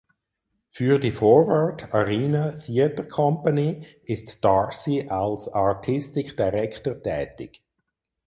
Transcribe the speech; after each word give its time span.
Für 0.71 0.97
die 0.97 1.11
Forward 1.11 1.93
Arena 1.93 2.53
Theatre 2.53 3.07
Company 3.07 3.85
ist 4.03 4.43
D’Arcy 4.43 5.05
als 5.07 5.47
Artistic 5.47 6.35
Director 6.35 6.99
tätig. 7.03 7.61